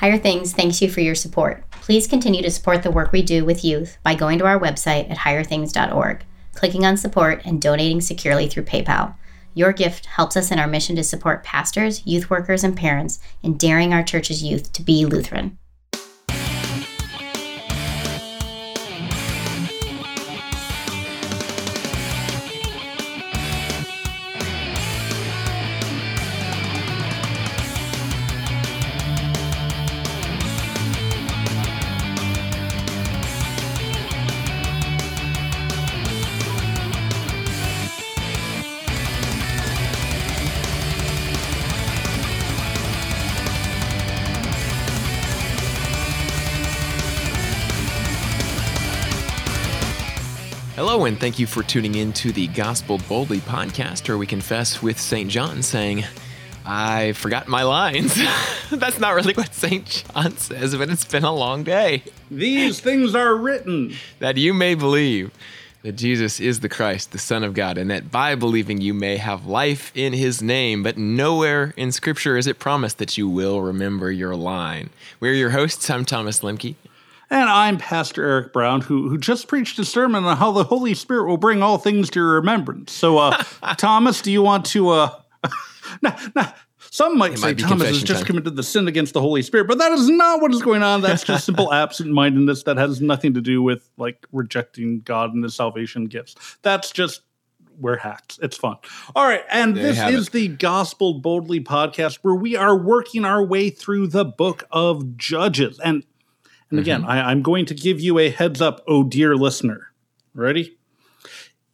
[0.00, 1.62] Higher Things thanks you for your support.
[1.72, 5.10] Please continue to support the work we do with youth by going to our website
[5.10, 9.14] at higherthings.org, clicking on support, and donating securely through PayPal.
[9.52, 13.58] Your gift helps us in our mission to support pastors, youth workers, and parents in
[13.58, 15.58] daring our church's youth to be Lutheran.
[51.20, 55.28] Thank you for tuning in to the Gospeled Boldly podcast, where we confess with St.
[55.28, 56.04] John saying,
[56.64, 58.18] I forgot my lines.
[58.70, 59.84] That's not really what St.
[59.84, 62.04] John says, but it's been a long day.
[62.30, 63.92] These things are written.
[64.20, 65.30] That you may believe
[65.82, 69.18] that Jesus is the Christ, the Son of God, and that by believing you may
[69.18, 70.82] have life in his name.
[70.82, 74.88] But nowhere in Scripture is it promised that you will remember your line.
[75.20, 75.90] We're your hosts.
[75.90, 76.76] I'm Thomas Lemke.
[77.32, 80.94] And I'm Pastor Eric Brown, who who just preached a sermon on how the Holy
[80.94, 82.92] Spirit will bring all things to your remembrance.
[82.92, 83.36] So, uh,
[83.78, 84.88] Thomas, do you want to?
[84.88, 85.14] Uh,
[86.02, 86.48] nah, nah,
[86.90, 88.26] some might It say might Thomas has just time.
[88.26, 91.02] committed the sin against the Holy Spirit, but that is not what is going on.
[91.02, 95.54] That's just simple absent-mindedness that has nothing to do with like rejecting God and His
[95.54, 96.34] salvation gifts.
[96.62, 97.22] That's just
[97.78, 98.40] wear hats.
[98.42, 98.76] It's fun.
[99.14, 100.32] All right, and There this is it.
[100.32, 105.78] the Gospeled Boldly podcast, where we are working our way through the Book of Judges,
[105.78, 106.04] and
[106.70, 107.10] and again, Mm-hmm.
[107.10, 109.88] I, I'm going to give you a heads up, oh dear listener.
[110.34, 110.76] Ready?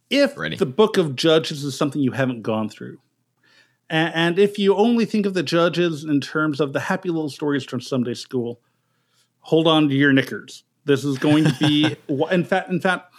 [0.09, 0.55] If Ready.
[0.55, 2.99] the book of Judges is something you haven't gone through,
[3.89, 7.29] a- and if you only think of the Judges in terms of the happy little
[7.29, 8.61] stories from Sunday school,
[9.41, 10.63] hold on to your knickers.
[10.85, 11.95] This is going to be,
[12.31, 13.13] in fact, in fact,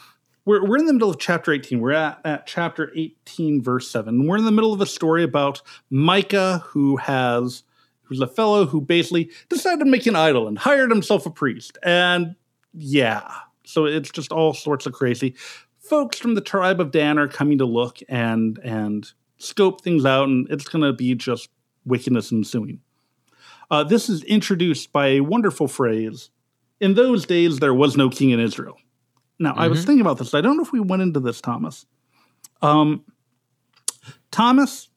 [0.47, 1.79] we're, we're in the middle of chapter 18.
[1.79, 4.27] We're at, at chapter 18, verse 7.
[4.27, 7.65] We're in the middle of a story about Micah, who has
[8.09, 11.79] who's a fellow who basically decided to make an idol and hired himself a priest.
[11.83, 12.35] And
[12.73, 13.31] yeah,
[13.65, 15.35] so it's just all sorts of crazy.
[15.79, 20.29] Folks from the tribe of Dan are coming to look and and scope things out,
[20.29, 21.49] and it's going to be just
[21.85, 22.81] wickedness ensuing.
[23.71, 26.31] Uh, this is introduced by a wonderful phrase.
[26.81, 28.79] In those days, there was no king in Israel.
[29.39, 30.35] Now, I was thinking about this.
[30.35, 31.87] I don't know if we went into this, Thomas.
[32.61, 33.05] Um,
[34.31, 34.89] Thomas,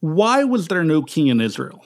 [0.00, 1.84] why was there no king in Israel?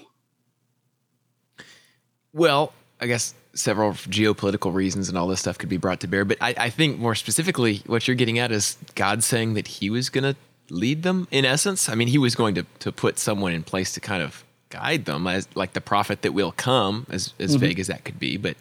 [2.33, 6.25] Well, I guess several geopolitical reasons and all this stuff could be brought to bear.
[6.25, 9.91] But I, I think more specifically, what you're getting at is God saying that He
[9.91, 10.37] was going to
[10.71, 11.29] lead them.
[11.31, 14.23] In essence, I mean, He was going to to put someone in place to kind
[14.23, 17.61] of guide them, as like the prophet that will come, as as mm-hmm.
[17.61, 18.37] vague as that could be.
[18.37, 18.57] But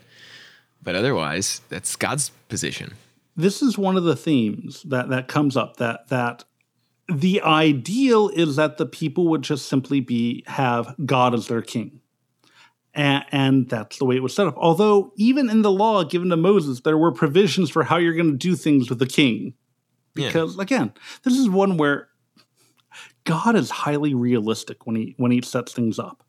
[0.82, 2.94] but otherwise, that's God's position.
[3.36, 6.44] this is one of the themes that that comes up that that
[7.12, 12.00] the ideal is that the people would just simply be have God as their king.
[12.94, 14.56] And, and that's the way it was set up.
[14.56, 18.32] Although, even in the law given to Moses, there were provisions for how you're going
[18.32, 19.56] to do things with the king.
[20.16, 20.28] Yeah.
[20.28, 20.94] Because again,
[21.24, 22.10] this is one where
[23.24, 26.24] God is highly realistic when he when he sets things up.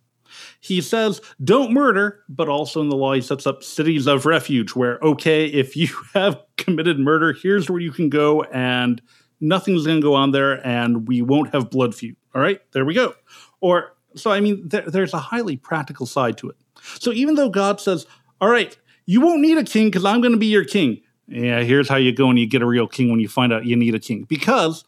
[0.61, 4.75] He says, don't murder, but also in the law, he sets up cities of refuge
[4.75, 9.01] where, okay, if you have committed murder, here's where you can go and
[9.45, 12.17] nothing's going to go on there and we won't have blood feud.
[12.35, 13.15] All right, there we go.
[13.61, 16.57] Or, so I mean, there, there's a highly practical side to it.
[16.99, 18.07] So even though God says,
[18.41, 21.01] all right, you won't need a king because I'm going to be your king.
[21.27, 23.65] Yeah, here's how you go and you get a real king when you find out
[23.65, 24.25] you need a king.
[24.25, 24.85] Because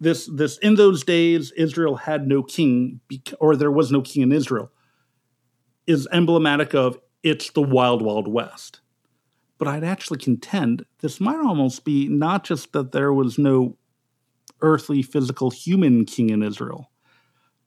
[0.00, 3.00] this this in those days Israel had no king
[3.38, 4.70] or there was no king in Israel
[5.86, 8.80] is emblematic of it's the wild wild west.
[9.60, 13.76] But I'd actually contend this might almost be not just that there was no
[14.62, 16.90] earthly physical human king in Israel,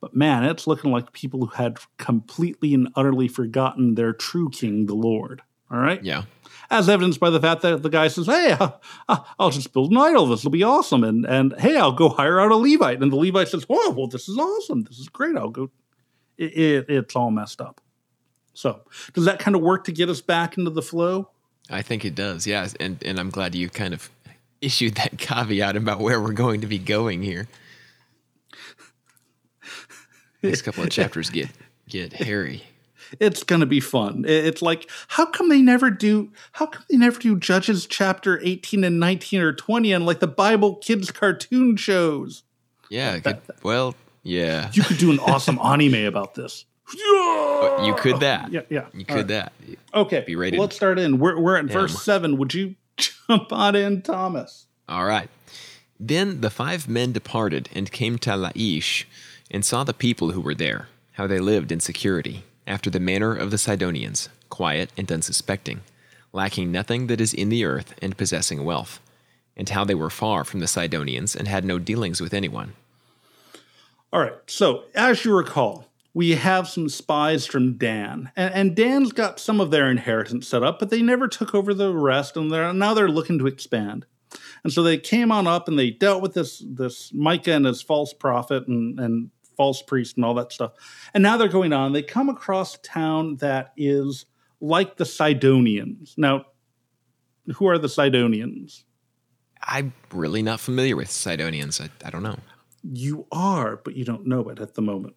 [0.01, 4.87] but man, it's looking like people who had completely and utterly forgotten their true king,
[4.87, 5.43] the Lord.
[5.71, 6.03] All right?
[6.03, 6.23] Yeah.
[6.71, 8.71] as evidenced by the fact that the guy says, "Hey, uh,
[9.07, 10.25] uh, I'll just build an idol.
[10.25, 13.03] This will be awesome." And and hey, I'll go hire out a Levite.
[13.03, 14.81] And the Levite says, "Oh, well, this is awesome.
[14.81, 15.37] This is great.
[15.37, 15.69] I'll go."
[16.37, 17.81] It, it, it's all messed up.
[18.53, 18.81] So,
[19.13, 21.29] does that kind of work to get us back into the flow?
[21.69, 22.67] I think it does, yeah.
[22.79, 24.09] And and I'm glad you kind of
[24.61, 27.47] issued that caveat about where we're going to be going here.
[30.41, 31.49] Next couple of chapters get
[31.87, 32.63] get hairy.
[33.19, 34.25] It's going to be fun.
[34.27, 36.31] It's like, how come they never do?
[36.53, 40.27] How come they never do Judges chapter eighteen and nineteen or twenty and like the
[40.27, 42.43] Bible kids cartoon shows?
[42.89, 43.39] Yeah, good.
[43.61, 44.69] Well, yeah.
[44.73, 46.65] You could do an awesome anime about this.
[46.91, 48.51] You could that.
[48.51, 48.85] Yeah, yeah.
[48.93, 49.27] You could right.
[49.27, 49.53] that.
[49.93, 51.19] Okay, Be rated let's start in.
[51.19, 52.37] We're, we're at verse 7.
[52.37, 54.65] Would you jump on in, Thomas?
[54.87, 55.29] All right.
[55.99, 59.05] Then the five men departed and came to Laish
[59.49, 63.35] and saw the people who were there, how they lived in security, after the manner
[63.35, 65.81] of the Sidonians, quiet and unsuspecting,
[66.31, 68.99] lacking nothing that is in the earth and possessing wealth,
[69.55, 72.73] and how they were far from the Sidonians and had no dealings with anyone.
[74.11, 74.33] All right.
[74.47, 79.59] So, as you recall, we have some spies from Dan, and, and Dan's got some
[79.59, 82.93] of their inheritance set up, but they never took over the rest, and they're now
[82.93, 84.05] they're looking to expand.
[84.63, 87.81] And so they came on up and they dealt with this this Micah and his
[87.81, 90.71] false prophet and, and false priest and all that stuff.
[91.13, 91.93] And now they're going on.
[91.93, 94.25] They come across a town that is
[94.61, 96.15] like the Sidonians.
[96.17, 96.45] Now,
[97.55, 98.85] who are the Sidonians?
[99.61, 101.79] I'm really not familiar with Sidonians.
[101.79, 102.37] I, I don't know.
[102.83, 105.15] You are, but you don't know it at the moment.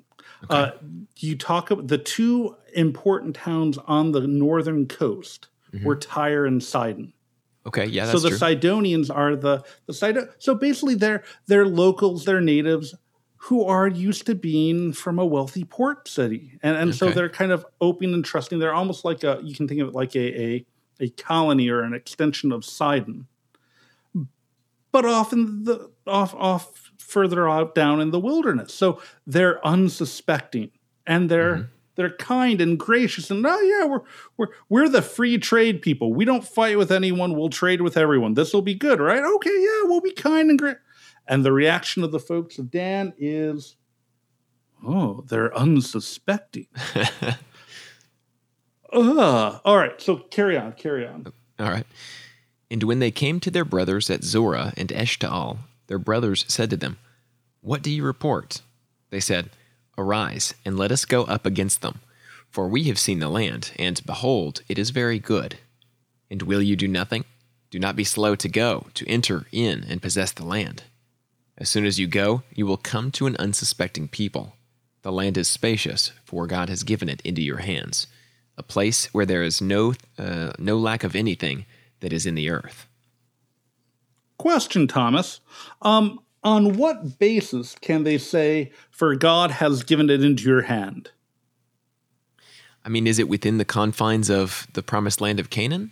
[0.49, 0.70] Uh,
[1.17, 5.49] you talk about the two important towns on the northern coast
[5.82, 7.12] were Tyre and Sidon.
[7.67, 8.38] Okay, yeah, so the true.
[8.38, 10.28] Sidonians are the the Sidon.
[10.38, 12.94] So basically, they're they're locals, they're natives
[13.37, 17.50] who are used to being from a wealthy port city, and and so they're kind
[17.50, 18.58] of open and trusting.
[18.58, 20.67] They're almost like a you can think of it like a a,
[21.00, 23.26] a colony or an extension of Sidon,
[24.93, 28.75] but often the off off further out down in the wilderness.
[28.75, 30.70] So they're unsuspecting
[31.06, 31.69] and they're mm-hmm.
[31.94, 34.00] they're kind and gracious and oh yeah we're
[34.37, 36.12] we're we're the free trade people.
[36.12, 37.37] We don't fight with anyone.
[37.37, 38.35] We'll trade with everyone.
[38.35, 39.23] This will be good, right?
[39.23, 40.79] Okay, yeah, we'll be kind and great.
[41.29, 43.76] And the reaction of the folks of Dan is,
[44.87, 46.69] oh, they're unsuspecting.
[48.93, 49.61] Ugh.
[49.64, 51.32] All right, so carry on, carry on.
[51.59, 51.87] All right.
[52.70, 56.77] And when they came to their brothers at Zorah and Eshtaol, their brothers said to
[56.77, 56.99] them,
[57.61, 58.62] What do you report?
[59.11, 59.50] They said,
[59.99, 62.00] Arise, and let us go up against them.
[62.50, 65.59] For we have seen the land, and behold, it is very good.
[66.31, 67.25] And will you do nothing?
[67.71, 70.85] Do not be slow to go, to enter in and possess the land.
[71.59, 74.55] As soon as you go, you will come to an unsuspecting people.
[75.03, 78.06] The land is spacious, for God has given it into your hands,
[78.59, 81.65] a place where there is no, uh, no lack of anything
[82.00, 82.86] that is in the earth.
[84.38, 85.41] Question, Thomas.
[85.83, 91.11] Um, on what basis can they say, for God has given it into your hand?
[92.85, 95.91] I mean, is it within the confines of the promised land of Canaan?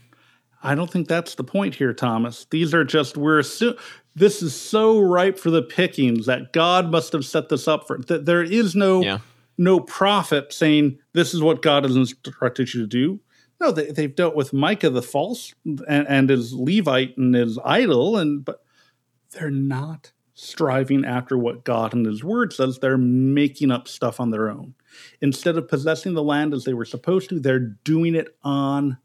[0.63, 2.47] I don't think that's the point here, Thomas.
[2.51, 3.79] These are just, we're assu-
[4.15, 7.99] this is so ripe for the pickings that God must have set this up for.
[7.99, 9.19] That there is no Yeah.
[9.59, 13.21] no prophet saying this is what God has instructed you to do.
[13.61, 18.17] No, they, they've dealt with Micah the false and, and his Levite and his idol,
[18.17, 18.65] and but
[19.31, 22.79] they're not striving after what God and His Word says.
[22.79, 24.75] They're making up stuff on their own.
[25.21, 28.99] Instead of possessing the land as they were supposed to, they're doing it on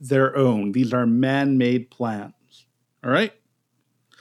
[0.00, 0.72] their own.
[0.72, 2.66] These are man-made plans.
[3.02, 3.32] All right.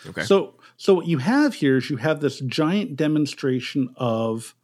[0.06, 0.24] Okay.
[0.24, 4.56] So, so what you have here is you have this giant demonstration of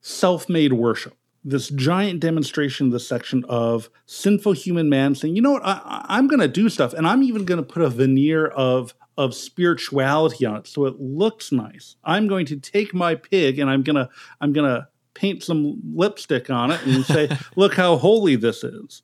[0.00, 1.16] self-made worship.
[1.44, 5.64] This giant demonstration, this section of sinful human man saying, "You know what?
[5.64, 8.94] I, I'm going to do stuff, and I'm even going to put a veneer of
[9.16, 11.96] of spirituality on it, so it looks nice.
[12.04, 14.08] I'm going to take my pig, and I'm gonna
[14.40, 19.02] I'm gonna paint some lipstick on it and say, "Look how holy this is."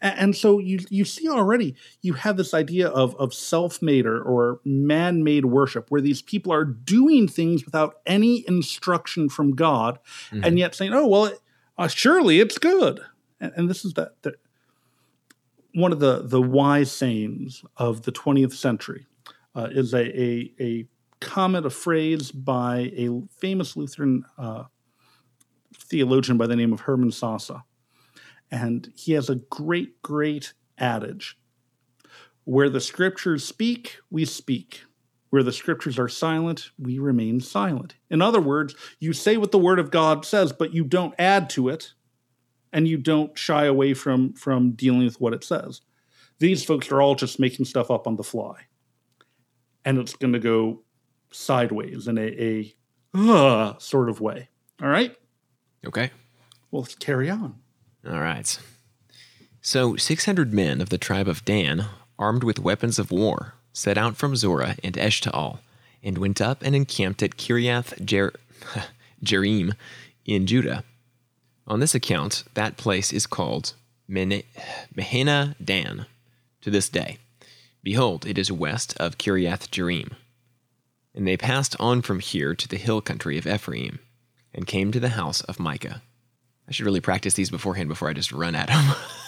[0.00, 4.22] A- And so you you see already you have this idea of of self-made or,
[4.22, 9.98] or man-made worship where these people are doing things without any instruction from God,
[10.30, 10.56] and mm-hmm.
[10.56, 11.38] yet saying, "Oh well, it,
[11.78, 13.00] uh, surely it's good."
[13.40, 14.14] And, and this is that,
[15.74, 19.06] one of the the wise sayings of the 20th century
[19.54, 20.86] uh, is a, a a
[21.20, 24.64] comment, a phrase by a famous Lutheran uh,
[25.76, 27.62] theologian by the name of Hermann Sasse
[28.54, 31.36] and he has a great, great adage
[32.44, 34.84] where the scriptures speak, we speak.
[35.34, 37.96] Where the scriptures are silent, we remain silent.
[38.08, 41.50] In other words, you say what the word of God says, but you don't add
[41.50, 41.92] to it
[42.72, 45.80] and you don't shy away from, from dealing with what it says.
[46.38, 48.66] These folks are all just making stuff up on the fly.
[49.84, 50.84] And it's going to go
[51.32, 52.74] sideways in a, a
[53.12, 54.50] uh, sort of way.
[54.80, 55.16] All right?
[55.84, 56.12] Okay.
[56.70, 57.56] Well, let's carry on.
[58.06, 58.56] All right.
[59.60, 61.86] So 600 men of the tribe of Dan,
[62.20, 65.58] armed with weapons of war, set out from Zorah and Eshtaol,
[66.02, 68.32] and went up and encamped at Kiriath Jer-
[69.24, 69.74] Jearim
[70.24, 70.84] in Judah.
[71.66, 73.74] On this account, that place is called
[74.08, 76.06] Mahaneh Dan
[76.62, 77.18] to this day.
[77.82, 80.12] Behold, it is west of Kiriath Jearim.
[81.14, 83.98] And they passed on from here to the hill country of Ephraim,
[84.54, 86.00] and came to the house of Micah.
[86.68, 88.94] I should really practice these beforehand before I just run at them.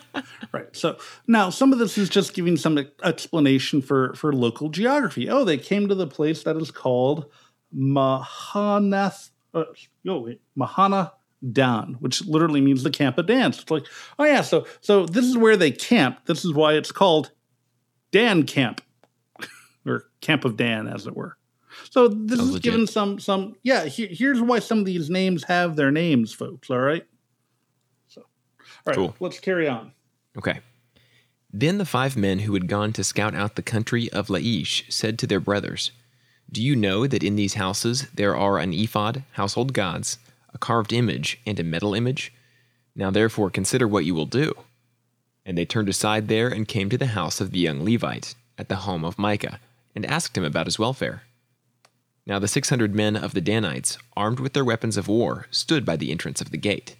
[0.52, 0.68] right.
[0.72, 5.28] So now some of this is just giving some explanation for for local geography.
[5.28, 7.26] Oh, they came to the place that is called
[7.74, 9.30] Mahanath.
[9.54, 9.64] Uh,
[10.08, 11.10] oh, wait, Mahaneh
[11.50, 13.50] Dan, which literally means the camp of Dan.
[13.50, 13.86] It's like,
[14.18, 16.26] oh yeah, so so this is where they camp.
[16.26, 17.32] This is why it's called
[18.12, 18.80] Dan Camp,
[19.86, 21.36] or Camp of Dan, as it were.
[21.90, 22.62] So this is legit.
[22.62, 23.86] given some some yeah.
[23.86, 26.70] He, here's why some of these names have their names, folks.
[26.70, 27.04] All right.
[28.84, 29.14] Right, cool.
[29.20, 29.92] let's carry on.
[30.36, 30.60] Okay.
[31.52, 35.18] Then the five men who had gone to scout out the country of Laish said
[35.18, 35.90] to their brothers,
[36.50, 40.18] Do you know that in these houses there are an ephod, household gods,
[40.54, 42.32] a carved image, and a metal image?
[42.96, 44.54] Now therefore consider what you will do.
[45.44, 48.68] And they turned aside there and came to the house of the young Levite, at
[48.68, 49.60] the home of Micah,
[49.94, 51.22] and asked him about his welfare.
[52.26, 55.84] Now the six hundred men of the Danites, armed with their weapons of war, stood
[55.84, 56.96] by the entrance of the gate.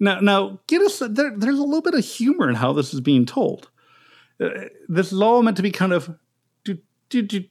[0.00, 0.98] Now, now, get us.
[0.98, 3.70] There, there's a little bit of humor in how this is being told.
[4.40, 4.50] Uh,
[4.88, 6.16] this is all meant to be kind of,
[6.64, 6.78] do,
[7.08, 7.44] do, do,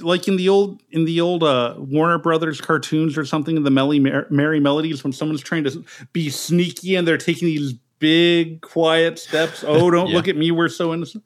[0.00, 3.70] like in the old in the old uh, Warner Brothers cartoons or something in the
[3.70, 8.60] Melly Mer- Merrie Melodies when someone's trying to be sneaky and they're taking these big
[8.60, 9.64] quiet steps.
[9.66, 10.16] Oh, don't yeah.
[10.16, 11.24] look at me, we're so innocent.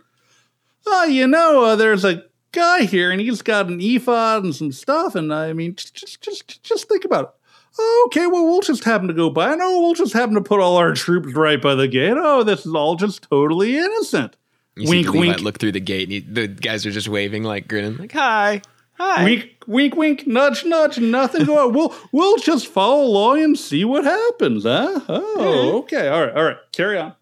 [0.87, 4.71] Oh, you know, uh, there's a guy here and he's got an ephod and some
[4.73, 5.15] stuff.
[5.15, 7.31] And I mean, just just just think about it.
[7.79, 9.55] Okay, well, we'll just happen to go by.
[9.55, 12.15] No, we'll just happen to put all our troops right by the gate.
[12.17, 14.37] Oh, this is all just totally innocent.
[14.77, 15.41] You wink, wink.
[15.41, 16.09] Look through the gate.
[16.11, 18.63] He, the guys are just waving, like grinning, like "Hi,
[18.95, 20.27] hi." Wink, wink, wink.
[20.27, 20.99] Nudge, nudge.
[20.99, 21.75] Nothing going.
[21.75, 25.01] we'll we'll just follow along and see what happens, huh?
[25.09, 25.77] Oh, mm-hmm.
[25.79, 26.09] okay.
[26.09, 26.59] All right, all right.
[26.73, 27.15] Carry on.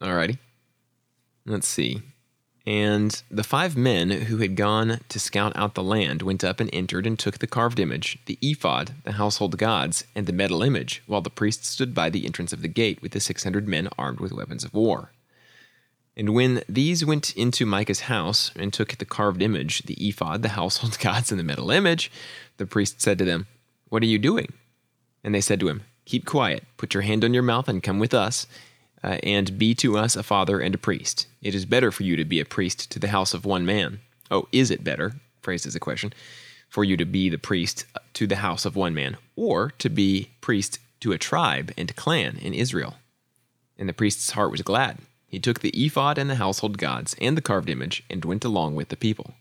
[0.00, 0.38] All righty.
[1.46, 2.02] Let's see.
[2.66, 6.68] And the five men who had gone to scout out the land went up and
[6.72, 11.02] entered and took the carved image, the ephod, the household gods, and the metal image,
[11.06, 13.88] while the priests stood by the entrance of the gate with the six hundred men
[13.96, 15.12] armed with weapons of war.
[16.16, 20.50] And when these went into Micah's house and took the carved image, the ephod, the
[20.50, 22.10] household gods, and the metal image,
[22.56, 23.46] the priest said to them,
[23.90, 24.52] What are you doing?
[25.22, 28.00] And they said to him, Keep quiet, put your hand on your mouth, and come
[28.00, 28.48] with us
[29.02, 31.26] uh, and be to us a father and a priest.
[31.42, 34.00] It is better for you to be a priest to the house of one man.
[34.30, 35.14] Oh, is it better?
[35.42, 36.12] Phrased as a question.
[36.68, 40.30] For you to be the priest to the house of one man, or to be
[40.40, 42.96] priest to a tribe and clan in Israel.
[43.78, 44.98] And the priest's heart was glad.
[45.28, 48.74] He took the ephod and the household gods and the carved image and went along
[48.74, 49.34] with the people.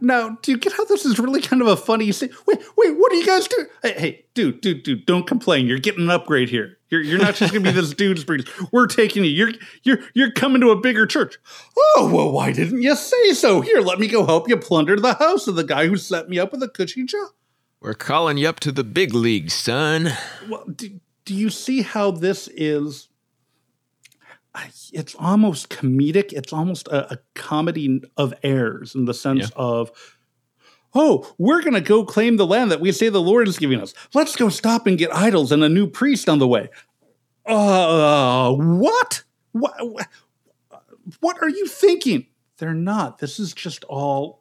[0.00, 2.30] Now, do you get how this is really kind of a funny thing?
[2.46, 3.66] Wait, wait, what are you guys doing?
[3.82, 5.66] Hey, hey, dude, dude, dude, don't complain.
[5.66, 6.78] You're getting an upgrade here.
[6.90, 8.48] You're, you're not just gonna be this dude's priest.
[8.72, 9.30] We're taking you.
[9.30, 11.38] You're you're you're coming to a bigger church.
[11.76, 13.60] Oh well, why didn't you say so?
[13.60, 16.38] Here, let me go help you plunder the house of the guy who set me
[16.38, 17.28] up with a cushy job.
[17.80, 20.12] We're calling you up to the big leagues, son.
[20.48, 23.08] Well, do, do you see how this is?
[24.92, 26.32] It's almost comedic.
[26.32, 29.56] It's almost a, a comedy of errors in the sense yeah.
[29.56, 29.92] of
[30.94, 33.80] Oh, we're going to go claim the land that we say the Lord is giving
[33.80, 33.92] us.
[34.14, 36.70] Let's go stop and get idols and a new priest on the way.
[37.44, 39.22] Uh, what?
[39.52, 40.08] What?
[41.20, 42.26] What are you thinking?
[42.58, 43.18] They're not.
[43.18, 44.37] This is just all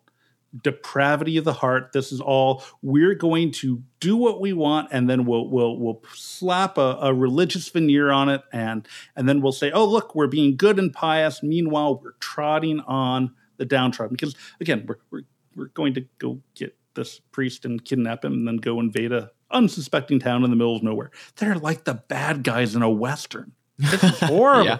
[0.64, 1.92] depravity of the heart.
[1.94, 6.02] This is all we're going to do what we want, and then we'll we'll we'll
[6.14, 10.28] slap a, a, religious veneer on it, and and then we'll say, oh look, we're
[10.28, 11.42] being good and pious.
[11.44, 15.24] Meanwhile, we're trotting on the downtrodden because again, we're, we're
[15.56, 19.32] we're going to go get this priest and kidnap him and then go invade a
[19.52, 21.12] unsuspecting town in the middle of nowhere.
[21.38, 23.54] They're like the bad guys in a western.
[23.78, 24.66] This is horrible.
[24.66, 24.80] yeah.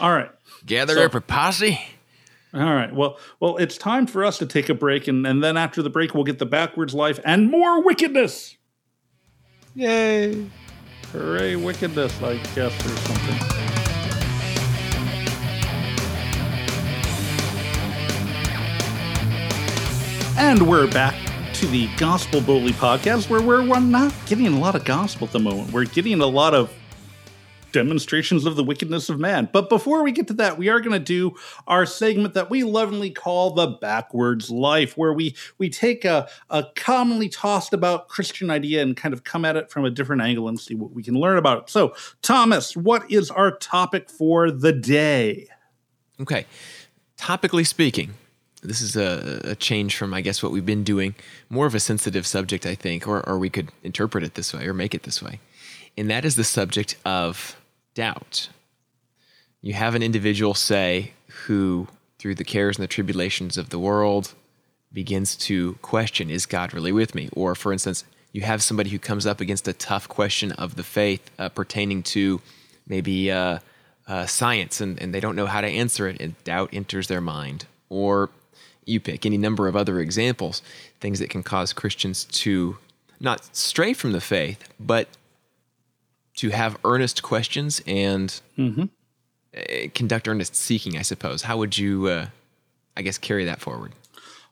[0.00, 0.30] All right.
[0.66, 1.80] Gather so, up a posse.
[2.54, 2.94] All right.
[2.94, 5.90] Well, well, it's time for us to take a break, and, and then after the
[5.90, 8.56] break, we'll get the backwards life and more wickedness.
[9.74, 10.46] Yay!
[11.12, 13.58] Hooray, wickedness, I guess, or something.
[20.38, 21.16] And we're back
[21.54, 25.32] to the Gospeled Boldly podcast where we're, we're not getting a lot of gospel at
[25.32, 25.72] the moment.
[25.72, 26.72] We're getting a lot of
[27.72, 29.48] demonstrations of the wickedness of man.
[29.52, 31.34] But before we get to that, we are going to do
[31.66, 36.64] our segment that we lovingly call the backwards life, where we we take a, a
[36.76, 40.48] commonly tossed about Christian idea and kind of come at it from a different angle
[40.48, 41.70] and see what we can learn about it.
[41.70, 45.48] So, Thomas, what is our topic for the day?
[46.20, 46.46] Okay.
[47.16, 48.14] Topically speaking,
[48.62, 51.14] this is a, a, change from, I guess, what we've been doing.
[51.48, 54.66] More of a sensitive subject, I think, or, or we could interpret it this way
[54.66, 55.40] or make it this way.
[55.96, 57.56] And that is the subject of
[57.98, 58.48] doubt.
[59.60, 61.14] You have an individual, say,
[61.46, 61.88] who,
[62.20, 64.34] through the cares and the tribulations of the world,
[64.92, 67.28] begins to question, is God really with me?
[67.32, 70.84] Or, for instance, you have somebody who comes up against a tough question of the
[70.84, 72.40] faith uh, pertaining to
[72.86, 73.58] maybe uh,
[74.06, 77.20] uh, science and, and they don't know how to answer it, and doubt enters their
[77.20, 77.66] mind.
[77.88, 78.30] Or
[78.84, 80.62] you pick any number of other examples,
[81.00, 82.78] things that can cause Christians to
[83.18, 85.08] not stray from the faith, but
[86.38, 88.84] to have earnest questions and Mm-hmm.
[89.56, 91.42] uh, conduct earnest seeking, I suppose.
[91.42, 92.26] How would you, uh,
[92.96, 93.92] I guess, carry that forward?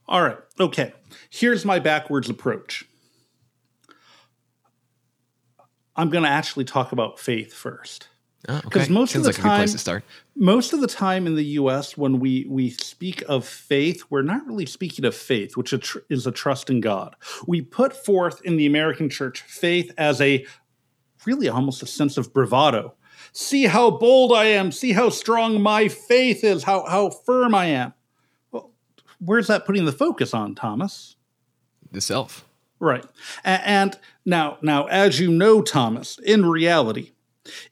[0.08, 0.38] All right.
[0.60, 0.92] Okay.
[1.30, 2.84] Here's my backwards approach.
[5.96, 8.08] I'm going to actually talk about faith first.
[8.48, 8.68] Oh, 'Cause okay.
[8.68, 10.04] Because most of the like time- to start.
[10.36, 14.46] Most of the time in the US, when we, we speak of faith, we're not
[14.46, 15.72] really speaking of faith, which
[16.10, 17.16] is a trust in God.
[17.46, 20.46] We put forth in the American church faith as a
[21.26, 22.94] really almost a sense of bravado.
[23.32, 24.72] See how bold I am.
[24.72, 27.92] See how strong my faith is, how, how firm I am.
[28.50, 28.70] Well,
[29.18, 31.16] where's that putting the focus on, Thomas?
[31.92, 32.46] The self.
[32.78, 33.04] Right.
[33.44, 37.12] And now, now, as you know, Thomas, in reality,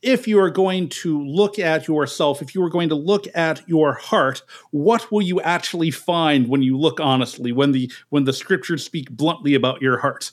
[0.02, 3.68] if you are going to look at yourself, if you are going to look at
[3.68, 8.32] your heart, what will you actually find when you look honestly, when the when the
[8.32, 10.32] scriptures speak bluntly about your heart?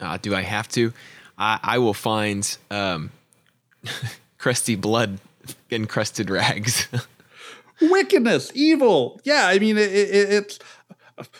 [0.00, 0.92] Uh, do I have to?
[1.38, 3.10] I, I will find um,
[4.38, 5.18] crusty blood
[5.70, 6.88] encrusted rags.
[7.80, 9.20] Wickedness, evil.
[9.24, 10.58] Yeah, I mean, it, it, it's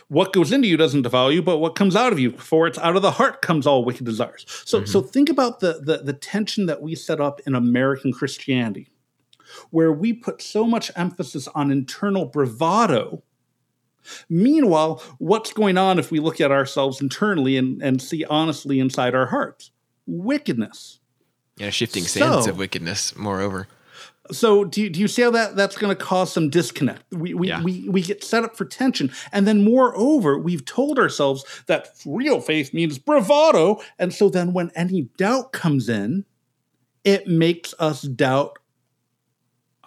[0.09, 2.78] what goes into you doesn't defile you, but what comes out of you, for it's
[2.78, 4.45] out of the heart comes all wicked desires.
[4.64, 8.88] So, so think about the, the the tension that we set up in American Christianity,
[9.71, 13.23] where we put so much emphasis on internal bravado.
[14.28, 19.14] Meanwhile, what's going on if we look at ourselves internally and, and see honestly inside
[19.14, 19.71] our hearts?
[20.09, 21.00] Wickedness.
[21.59, 23.69] yeah, shifting sands So- of wickedness, moreover.
[24.31, 27.03] So do you, do you see how that that's going to cause some disconnect?
[27.12, 27.62] We we, Yeah.
[27.62, 32.41] we we get set up for tension, and then moreover, we've told ourselves that real
[32.41, 36.25] faith means bravado, and so then when any doubt comes in,
[37.05, 38.59] it makes us doubt.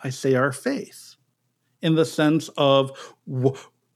[0.03, 1.15] I say our faith,
[1.83, 2.91] in the sense of,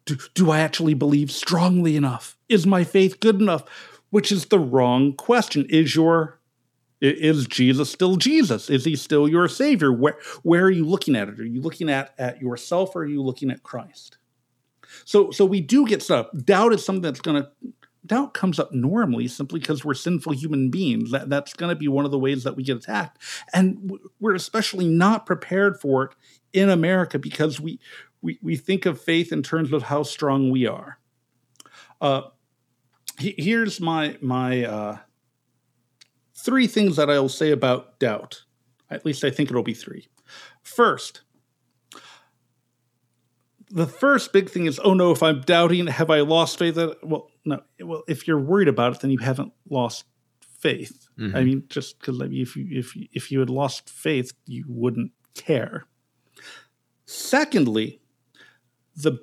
[0.06, 2.38] do, do I actually believe strongly enough?
[2.50, 3.64] Is my faith good enough?
[4.10, 5.66] Which is the wrong question.
[5.70, 6.40] Is your
[7.02, 8.70] Is Jesus still Jesus?
[8.70, 9.92] Is he still your savior?
[9.92, 11.40] Where where are you looking at it?
[11.40, 14.18] Are you looking at at yourself or are you looking at Christ?
[15.04, 16.28] So so we do get stuff.
[16.44, 17.52] Doubt is something that's gonna
[18.06, 21.12] doubt comes up normally simply because we're sinful human beings.
[21.12, 23.18] That that's gonna be one of the ways that we get attacked.
[23.54, 26.12] And we're especially not prepared for it
[26.54, 27.80] in America because we
[28.22, 30.98] we, we think of faith in terms of how strong we are.
[32.02, 32.22] Uh,
[33.20, 34.98] here's my my uh,
[36.36, 38.44] three things that I'll say about doubt.
[38.90, 40.08] At least I think it'll be three.
[40.62, 41.22] First,
[43.70, 46.78] the first big thing is, oh no, if I'm doubting, have I lost faith?
[47.04, 47.62] Well, no.
[47.80, 50.06] Well, if you're worried about it, then you haven't lost
[50.60, 51.08] faith.
[51.36, 54.34] I mean, just because I mean, if you if you, if you had lost faith,
[54.46, 55.86] you wouldn't care.
[57.06, 58.02] Secondly,
[58.96, 59.20] the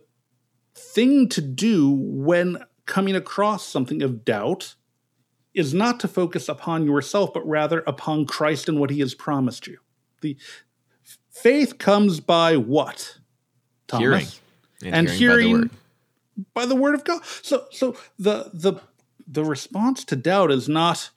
[0.74, 4.74] thing to do when coming across something of doubt
[5.54, 9.66] is not to focus upon yourself, but rather upon Christ and what he has promised
[9.66, 9.78] you.
[10.20, 10.36] The
[11.30, 13.18] faith comes by what?
[13.86, 14.40] Thomas?
[14.80, 14.94] Hearing.
[14.94, 15.70] And by the hearing word.
[16.54, 17.24] by the word of God.
[17.24, 18.80] So so the the
[19.26, 21.10] the response to doubt is not,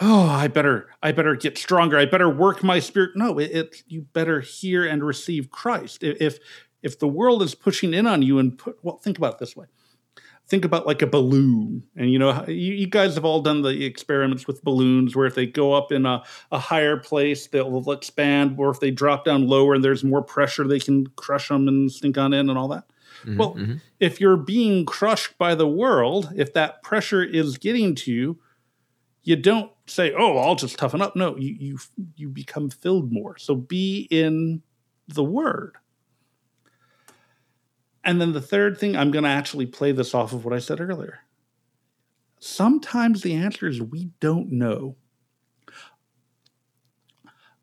[0.00, 1.98] oh, I better I better get stronger.
[1.98, 3.10] I better work my spirit.
[3.14, 6.02] No, it, it you better hear and receive Christ.
[6.02, 6.38] If
[6.82, 9.56] if the world is pushing in on you and put well, think about it this
[9.56, 9.66] way.
[10.46, 13.86] Think about like a balloon, and you know you, you guys have all done the
[13.86, 18.56] experiments with balloons, where if they go up in a, a higher place, they'll, expand,
[18.58, 21.90] or if they drop down lower and there's more pressure, they can crush them and
[21.90, 22.84] sink on in and all that.
[23.22, 23.74] Mm-hmm, well, mm-hmm.
[24.00, 28.38] if you're being crushed by the world, if that pressure is getting to you,
[29.22, 31.78] you don't say, "Oh, I'll just toughen up." No, you you
[32.16, 33.38] you become filled more.
[33.38, 34.62] So be in
[35.08, 35.76] the Word.
[38.04, 40.58] And then the third thing, I'm going to actually play this off of what I
[40.58, 41.20] said earlier.
[42.38, 44.96] Sometimes the answer is we don't know.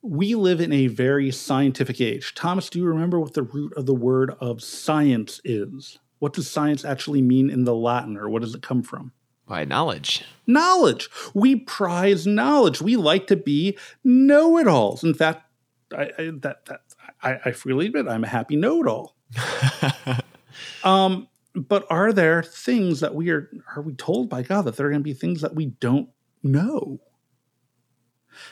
[0.01, 2.33] We live in a very scientific age.
[2.33, 5.99] Thomas, do you remember what the root of the word of science is?
[6.17, 9.11] What does science actually mean in the Latin, or what does it come from?
[9.45, 10.23] By knowledge.
[10.47, 11.09] Knowledge.
[11.35, 12.81] We prize knowledge.
[12.81, 15.03] We like to be know it alls.
[15.03, 15.45] In fact,
[15.95, 16.81] I, I, that, that,
[17.21, 19.15] I, I freely admit I'm a happy know it all.
[20.83, 24.87] um, but are there things that we are, are we told by God that there
[24.87, 26.09] are going to be things that we don't
[26.43, 26.99] know?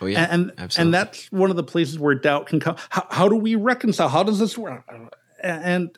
[0.01, 2.75] Oh yeah, and and, and that's one of the places where doubt can come.
[2.89, 4.09] How, how do we reconcile?
[4.09, 4.83] How does this work?
[5.41, 5.97] And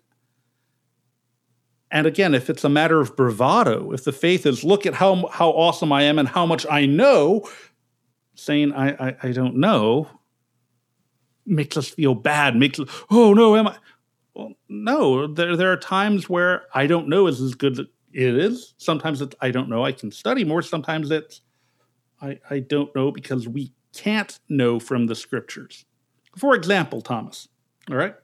[1.89, 5.27] And again, if it's a matter of bravado, if the faith is look at how
[5.27, 7.49] how awesome I am and how much I know,
[8.35, 10.07] saying I I, I don't know
[11.45, 12.55] makes us feel bad.
[12.55, 13.75] Makes us, oh no, am I?
[14.33, 15.27] Well, no.
[15.27, 18.73] There there are times where I don't know is as good as it is.
[18.77, 19.85] Sometimes it's I don't know.
[19.85, 20.61] I can study more.
[20.61, 21.41] Sometimes it's
[22.21, 25.85] I I don't know because we can't know from the scriptures.
[26.37, 27.49] For example, Thomas.
[27.89, 28.15] All right.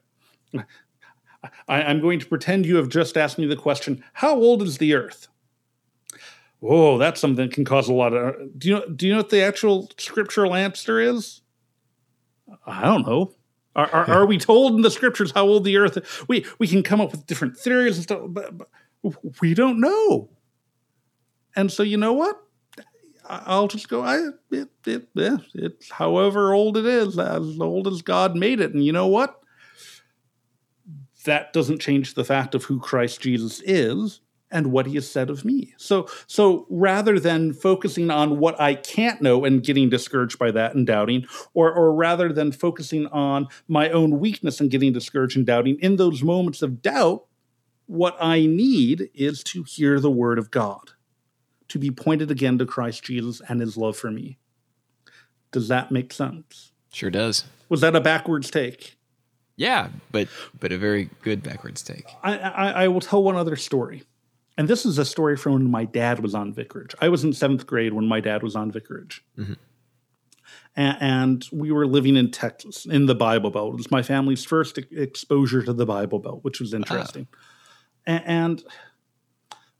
[1.68, 4.78] I, am going to pretend you have just asked me the question, how old is
[4.78, 5.28] the earth?
[6.60, 9.18] Whoa, that's something that can cause a lot of do you know do you know
[9.18, 11.42] what the actual scriptural answer is?
[12.66, 13.34] I don't know.
[13.76, 16.28] Are, are, are, we told in the scriptures how old the earth is?
[16.28, 18.68] We we can come up with different theories and stuff, but, but
[19.40, 20.30] we don't know.
[21.54, 22.40] And so you know what?
[23.24, 24.02] I'll just go.
[24.02, 24.16] I
[24.50, 28.74] it, it, it's however old it is, as old as God made it.
[28.74, 29.38] And you know what?
[31.24, 35.30] that doesn't change the fact of who Christ Jesus is and what he has said
[35.30, 35.74] of me.
[35.76, 40.74] So so rather than focusing on what I can't know and getting discouraged by that
[40.74, 45.46] and doubting or or rather than focusing on my own weakness and getting discouraged and
[45.46, 47.24] doubting in those moments of doubt
[47.86, 50.92] what I need is to hear the word of God
[51.68, 54.38] to be pointed again to Christ Jesus and his love for me.
[55.52, 56.72] Does that make sense?
[56.92, 57.44] Sure does.
[57.68, 58.96] Was that a backwards take?
[59.56, 62.06] Yeah, but but a very good backwards take.
[62.22, 64.04] I, I, I will tell one other story,
[64.58, 66.94] and this is a story from when my dad was on vicarage.
[67.00, 69.54] I was in seventh grade when my dad was on vicarage, mm-hmm.
[70.76, 73.74] and, and, we were living in Texas in the Bible Belt.
[73.74, 77.28] It was my family's first exposure to the Bible Belt, which was interesting.
[78.04, 78.64] And, and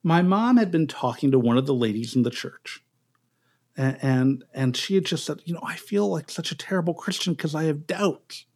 [0.04, 2.80] my mom had been talking to one of the ladies in the church,
[3.76, 6.94] and, and and she had just said, you know, I feel like such a terrible
[6.94, 8.46] Christian because I have doubts.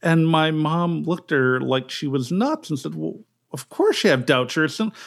[0.00, 4.04] And my mom looked at her like she was nuts and said, Well, of course
[4.04, 4.56] you have doubts.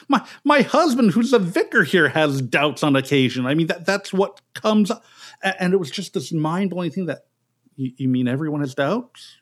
[0.07, 3.45] My my husband, who's a vicar here, has doubts on occasion.
[3.45, 5.03] I mean, that that's what comes up.
[5.59, 7.25] And it was just this mind-blowing thing that
[7.75, 9.37] you, you mean everyone has doubts?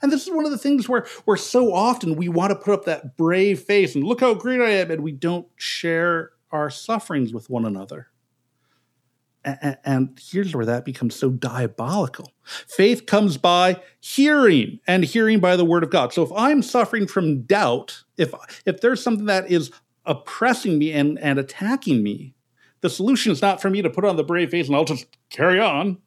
[0.00, 2.74] And this is one of the things where where so often we want to put
[2.74, 6.70] up that brave face and look how great I am, and we don't share our
[6.70, 8.08] sufferings with one another.
[9.44, 12.32] And here's where that becomes so diabolical.
[12.44, 16.12] Faith comes by hearing, and hearing by the word of God.
[16.12, 18.32] So if I'm suffering from doubt, if
[18.64, 19.70] if there's something that is
[20.06, 22.34] oppressing me and, and attacking me,
[22.80, 25.06] the solution is not for me to put on the brave face and I'll just
[25.30, 25.98] carry on.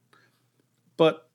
[0.95, 1.29] But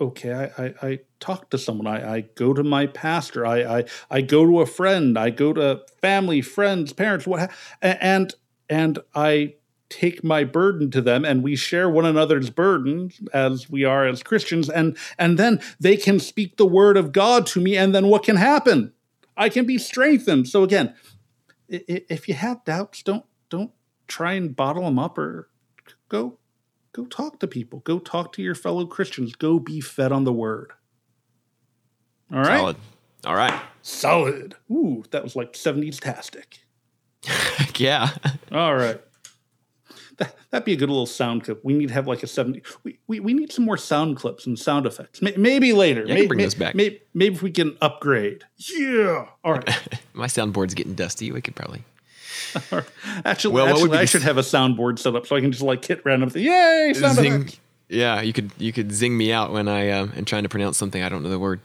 [0.00, 1.86] okay, I, I, I talk to someone.
[1.86, 3.46] I, I go to my pastor.
[3.46, 5.18] I, I I go to a friend.
[5.18, 7.50] I go to family, friends, parents, what
[7.82, 8.34] and
[8.68, 9.54] and I
[9.90, 14.22] take my burden to them and we share one another's burden as we are as
[14.22, 18.08] Christians and and then they can speak the word of God to me and then
[18.08, 18.92] what can happen?
[19.36, 20.48] I can be strengthened.
[20.48, 20.94] So again
[21.68, 23.70] if you have doubts don't don't
[24.06, 25.48] try and bottle them up or
[26.08, 26.38] go
[26.92, 27.80] go talk to people.
[27.80, 29.34] Go talk to your fellow Christians.
[29.34, 30.72] Go be fed on the word.
[32.32, 32.58] All right?
[32.58, 32.76] Solid.
[33.26, 33.62] All right.
[33.80, 34.54] Solid.
[34.70, 36.58] Ooh that was like 70s tastic
[37.76, 38.10] yeah.
[38.52, 39.00] All right
[40.18, 41.64] that, that'd be a good little sound clip.
[41.64, 42.62] We need to have like a 70.
[42.84, 45.22] We, we, we need some more sound clips and sound effects.
[45.22, 46.04] Maybe later.
[46.06, 46.74] Yeah, maybe, bring may, those back.
[46.74, 48.44] Maybe, maybe if we can upgrade.
[48.56, 49.26] Yeah.
[49.44, 50.00] All right.
[50.12, 51.32] My soundboard's getting dusty.
[51.32, 51.84] We could probably.
[53.24, 55.84] actually, well, actually I should have a soundboard set up so I can just like
[55.84, 56.44] hit random thing.
[56.44, 56.92] Yay!
[56.94, 57.32] Sound zing.
[57.34, 57.60] Effect.
[57.88, 60.76] Yeah, you could you could zing me out when I um, am trying to pronounce
[60.76, 61.60] something I don't know the word.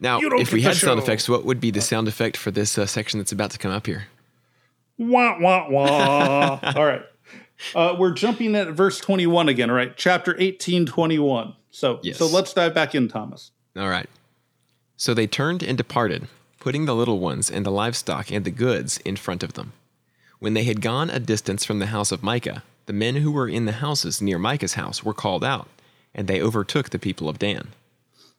[0.00, 2.86] Now, if we had sound effects, what would be the sound effect for this uh,
[2.86, 4.06] section that's about to come up here?
[4.96, 6.60] Wah wah wah!
[6.76, 7.02] All right.
[7.74, 9.96] Uh, we're jumping at verse 21 again, right?
[9.96, 11.54] Chapter 18, 21.
[11.70, 12.16] So, yes.
[12.16, 13.50] so let's dive back in, Thomas.
[13.76, 14.08] All right.
[14.96, 16.28] So they turned and departed,
[16.60, 19.72] putting the little ones and the livestock and the goods in front of them.
[20.38, 23.48] When they had gone a distance from the house of Micah, the men who were
[23.48, 25.68] in the houses near Micah's house were called out,
[26.14, 27.68] and they overtook the people of Dan.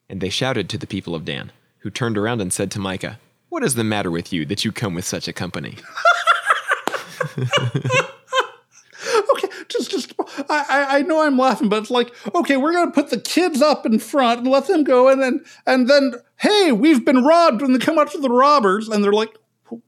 [0.10, 3.20] And they shouted to the people of Dan, who turned around and said to Micah,
[3.50, 5.78] What is the matter with you that you come with such a company?
[10.50, 13.20] just just I, I know I'm laughing, but it's like, okay, we're gonna put the
[13.20, 17.24] kids up in front and let them go, and then and then hey, we've been
[17.24, 19.36] robbed, and they come up to the robbers, and they're like,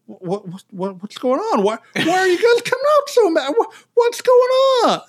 [0.05, 1.63] what, what, what what's going on?
[1.63, 3.53] Why why are you guys coming out so mad?
[3.55, 5.01] What, what's going on?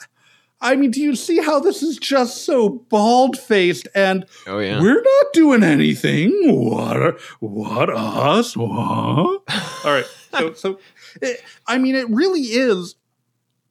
[0.64, 4.80] I mean, do you see how this is just so bald faced and oh, yeah.
[4.80, 6.30] we're not doing anything?
[6.44, 7.20] What?
[7.40, 8.56] What us?
[8.56, 8.70] What?
[8.70, 9.42] All
[9.84, 10.04] right.
[10.30, 10.78] So, so
[11.20, 12.94] it, I mean, it really is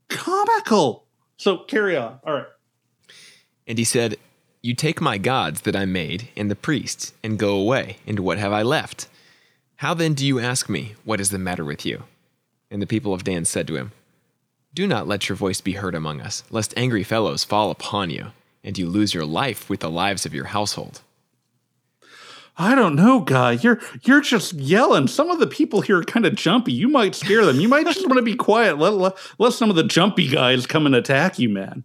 [0.10, 1.08] comical.
[1.41, 2.19] So carry on.
[2.23, 2.45] All right.
[3.65, 4.17] And he said,
[4.62, 8.38] You take my gods that I made and the priests and go away, and what
[8.38, 9.08] have I left?
[9.77, 12.04] How then do you ask me, What is the matter with you?
[12.69, 13.91] And the people of Dan said to him,
[14.75, 18.34] Do not let your voice be heard among us, lest angry fellows fall upon you,
[18.63, 21.01] and you lose your life with the lives of your household.
[22.57, 23.53] I don't know, guy.
[23.53, 25.07] You're you're just yelling.
[25.07, 26.73] Some of the people here are kind of jumpy.
[26.73, 27.59] You might scare them.
[27.59, 28.77] You might just want to be quiet.
[28.77, 31.83] Let, let, let some of the jumpy guys come and attack you, man.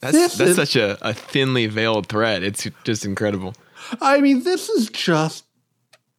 [0.00, 2.42] That's this that's is, such a, a thinly veiled threat.
[2.42, 3.54] It's just incredible.
[4.00, 5.44] I mean, this is just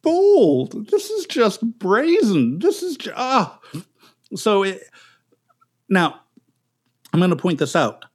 [0.02, 0.90] bold.
[0.90, 2.60] This is just brazen.
[2.60, 3.60] This is just, ah.
[4.36, 4.82] So it,
[5.90, 6.20] now
[7.14, 8.06] I'm going to point this out.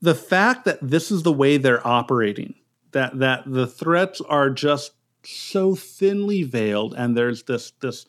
[0.00, 2.54] The fact that this is the way they're operating,
[2.96, 8.06] that that the threats are just so thinly veiled, and there's this this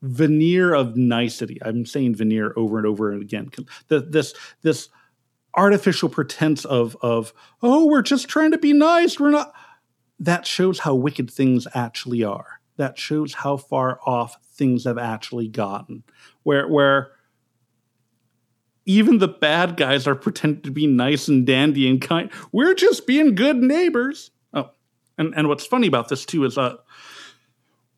[0.00, 1.58] veneer of nicety.
[1.62, 3.50] I'm saying veneer over and over and again.
[3.88, 4.88] This this
[5.54, 9.20] artificial pretense of of oh, we're just trying to be nice.
[9.20, 9.52] We're not
[10.18, 12.60] that shows how wicked things actually are.
[12.78, 16.04] That shows how far off things have actually gotten.
[16.42, 17.10] Where where
[18.86, 22.30] even the bad guys are pretending to be nice and dandy and kind.
[22.52, 24.30] We're just being good neighbors.
[24.54, 24.70] Oh,
[25.18, 26.76] and, and what's funny about this too is uh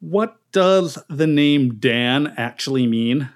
[0.00, 3.30] what does the name Dan actually mean?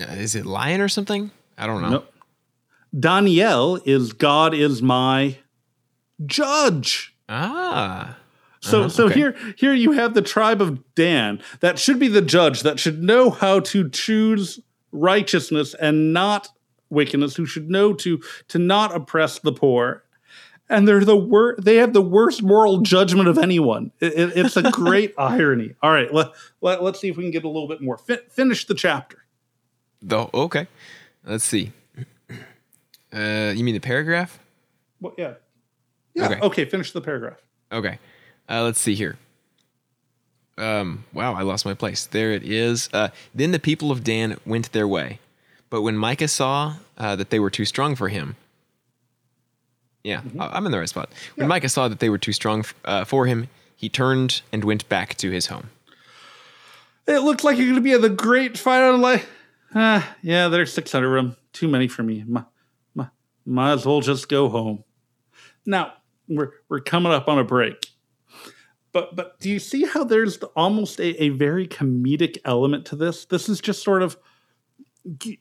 [0.00, 1.30] Uh, is it lion or something?
[1.56, 1.88] I don't know.
[1.88, 2.04] No.
[2.98, 5.38] Daniel is God is my
[6.24, 7.14] judge.
[7.28, 8.16] Ah.
[8.60, 9.14] So uh, so okay.
[9.14, 13.02] here here you have the tribe of Dan that should be the judge that should
[13.02, 14.60] know how to choose
[14.92, 16.48] righteousness and not
[16.90, 20.04] wickedness who should know to to not oppress the poor
[20.70, 24.56] and they're the wor- they have the worst moral judgment of anyone it, it, it's
[24.56, 26.28] a great irony all right let,
[26.62, 29.24] let, let's see if we can get a little bit more Fin- finish the chapter
[30.10, 30.66] oh okay
[31.26, 31.72] let's see
[33.12, 34.38] uh you mean the paragraph
[35.00, 35.34] well yeah
[36.18, 36.26] yeah.
[36.26, 36.40] Okay.
[36.40, 36.64] okay.
[36.64, 37.38] Finish the paragraph.
[37.70, 37.98] Okay.
[38.48, 39.16] Uh, let's see here.
[40.58, 42.06] Um, wow, I lost my place.
[42.06, 42.88] There it is.
[42.92, 45.20] Uh, then the people of Dan went their way.
[45.70, 48.36] But when Micah saw uh, that they were too strong for him,
[50.02, 50.40] yeah, mm-hmm.
[50.40, 51.10] I'm in the right spot.
[51.34, 51.48] When yeah.
[51.48, 55.14] Micah saw that they were too strong uh, for him, he turned and went back
[55.16, 55.70] to his home.
[57.06, 59.28] It looked like you're going to be at the great fight on life.
[59.74, 61.36] Ah, yeah, there's 600 of them.
[61.52, 62.24] Too many for me.
[63.46, 64.84] might as well just go home.
[65.64, 65.92] Now,
[66.28, 67.87] we're we're coming up on a break.
[68.92, 73.26] But but do you see how there's almost a, a very comedic element to this?
[73.26, 74.16] This is just sort of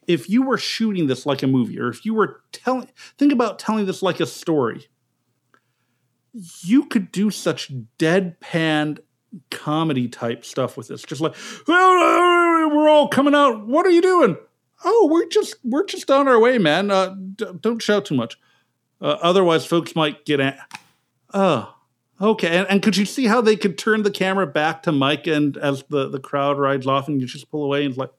[0.08, 3.60] if you were shooting this like a movie, or if you were telling think about
[3.60, 4.88] telling this like a story,
[6.62, 9.00] you could do such deadpan
[9.52, 11.02] comedy type stuff with this.
[11.04, 11.36] Just like,
[11.68, 13.66] we're all coming out.
[13.68, 14.38] What are you doing?
[14.86, 16.92] Oh, we're just we're just on our way, man.
[16.92, 18.38] Uh, d- don't shout too much.
[19.02, 20.40] Uh, otherwise, folks might get.
[20.40, 20.66] A-
[21.34, 21.74] oh,
[22.20, 22.58] okay.
[22.58, 25.58] And, and, could you see how they could turn the camera back to Mike and
[25.58, 28.12] as the, the crowd rides off, and you just pull away and like,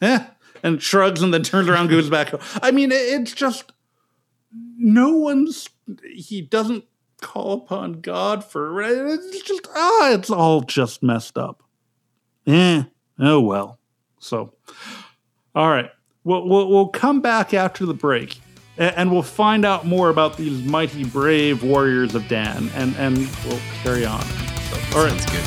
[0.00, 0.26] eh,
[0.62, 2.32] and shrugs and then turns around, goes back.
[2.62, 3.72] I mean, it's just
[4.52, 5.68] no one's.
[6.14, 6.84] He doesn't
[7.20, 8.80] call upon God for.
[8.82, 11.62] It's just ah, it's all just messed up.
[12.46, 12.84] Eh.
[13.18, 13.78] Oh well.
[14.20, 14.54] So,
[15.54, 15.90] all right.
[16.24, 18.40] We'll, we'll, we'll come back after the break
[18.78, 23.60] and we'll find out more about these mighty brave warriors of Dan, and and we'll
[23.82, 24.22] carry on.
[24.22, 25.44] So, all right, Sounds good.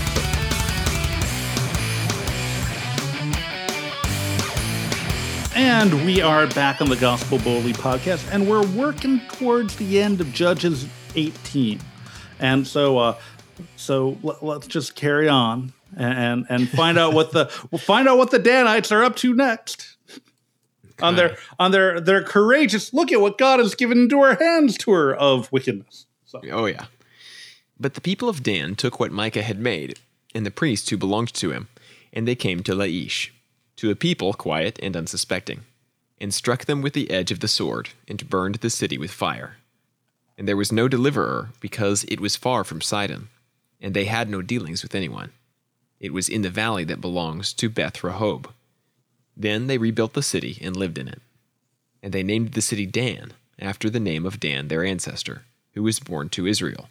[5.54, 10.22] And we are back on the Gospeled Boldly podcast, and we're working towards the end
[10.22, 11.80] of Judges 18.
[12.40, 13.16] And so, uh,
[13.76, 18.18] so let, us just carry on and and find out what the we'll find out
[18.18, 19.91] what the Danites are up to next
[21.02, 24.78] on their on their their courageous look at what God has given into our hands
[24.78, 26.06] tour of wickedness.
[26.26, 26.42] So.
[26.52, 26.86] Oh yeah.
[27.80, 30.00] But the people of Dan took what Micah had made,
[30.36, 31.68] and the priests who belonged to him,
[32.14, 33.32] and they came to Laish,
[33.78, 35.62] to a people quiet and unsuspecting,
[36.20, 39.58] and struck them with the edge of the sword, and burned the city with fire.
[40.38, 43.30] And there was no deliverer, because it was far from Sidon,
[43.82, 45.32] and they had no dealings with anyone.
[46.00, 48.46] It was in the valley that belongs to Beth Rehob.
[49.36, 51.22] Then they rebuilt the city and lived in it.
[52.04, 56.00] And they named the city Dan, after the name of Dan, their ancestor, who was
[56.00, 56.90] born to Israel.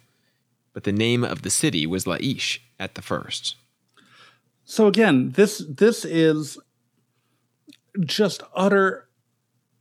[0.73, 3.55] But the name of the city was Laish at the first.
[4.63, 6.57] So again, this this is
[7.99, 9.09] just utter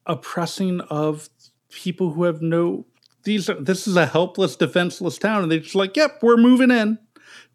[0.06, 1.28] oppressing of
[1.70, 2.86] people who have no
[3.22, 6.70] these are, this is a helpless defenseless town and they're just like yep we're moving
[6.70, 6.98] in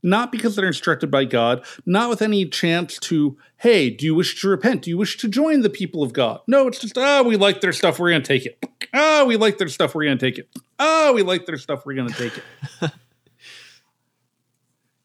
[0.04, 4.40] not because they're instructed by God, not with any chance to, hey, do you wish
[4.42, 4.84] to repent?
[4.84, 6.42] Do you wish to join the people of God?
[6.48, 8.64] No, it's just, ah, oh, we like their stuff, we're going to take it.
[8.98, 10.50] Ah, oh, we like their stuff, we're going to take it.
[10.80, 12.32] Ah, oh, we like their stuff, we're going to take
[12.82, 12.92] it.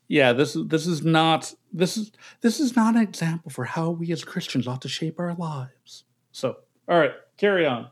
[0.06, 3.90] yeah, this is this is not this is this is not an example for how
[3.90, 6.04] we as Christians ought to shape our lives.
[6.30, 7.88] So, all right, carry on.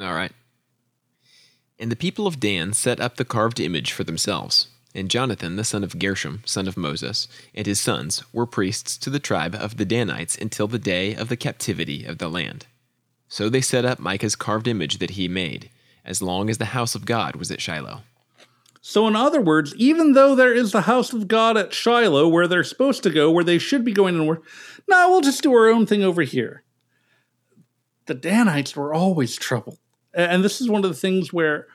[0.00, 0.32] All right.
[1.78, 4.68] And the people of Dan set up the carved image for themselves.
[4.96, 9.10] And Jonathan, the son of Gershom, son of Moses, and his sons were priests to
[9.10, 12.64] the tribe of the Danites until the day of the captivity of the land.
[13.28, 15.68] So they set up Micah's carved image that he made,
[16.02, 18.04] as long as the house of God was at Shiloh.
[18.80, 22.48] So, in other words, even though there is the house of God at Shiloh where
[22.48, 24.44] they're supposed to go, where they should be going and work,
[24.88, 26.62] no, we'll just do our own thing over here.
[28.06, 29.78] The Danites were always trouble.
[30.14, 31.66] And this is one of the things where